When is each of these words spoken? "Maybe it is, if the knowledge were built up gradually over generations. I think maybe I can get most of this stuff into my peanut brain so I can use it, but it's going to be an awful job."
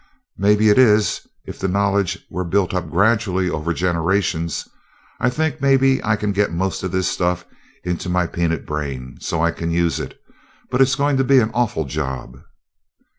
"Maybe 0.35 0.69
it 0.69 0.79
is, 0.79 1.27
if 1.45 1.59
the 1.59 1.67
knowledge 1.67 2.17
were 2.27 2.43
built 2.43 2.73
up 2.73 2.89
gradually 2.89 3.51
over 3.51 3.71
generations. 3.71 4.67
I 5.19 5.29
think 5.29 5.61
maybe 5.61 6.03
I 6.03 6.15
can 6.15 6.31
get 6.31 6.51
most 6.51 6.81
of 6.81 6.91
this 6.91 7.07
stuff 7.07 7.45
into 7.83 8.09
my 8.09 8.25
peanut 8.25 8.65
brain 8.65 9.17
so 9.21 9.43
I 9.43 9.51
can 9.51 9.69
use 9.69 9.99
it, 9.99 10.19
but 10.71 10.81
it's 10.81 10.95
going 10.95 11.17
to 11.17 11.23
be 11.23 11.37
an 11.37 11.51
awful 11.53 11.85
job." 11.85 12.39